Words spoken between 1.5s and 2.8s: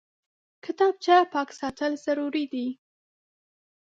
ساتل ضروري دي